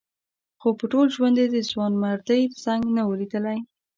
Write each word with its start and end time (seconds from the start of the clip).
خو 0.59 0.69
په 0.79 0.85
ټول 0.91 1.07
ژوند 1.15 1.35
یې 1.41 1.47
د 1.51 1.57
ځوانمردۍ 1.69 2.41
زنګ 2.63 2.83
نه 2.95 3.03
و 3.05 3.11
لیدلی. 3.19 3.59